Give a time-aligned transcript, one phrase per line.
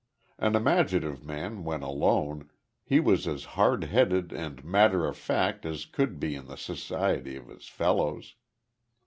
[0.39, 2.49] An imaginative man when alone,
[2.83, 7.35] he was as hard headed and matter of fact as could be in the society
[7.35, 8.33] of his fellows.